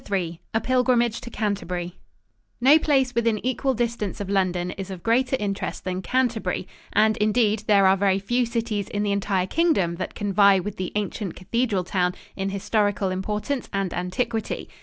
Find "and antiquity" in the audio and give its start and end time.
13.71-14.67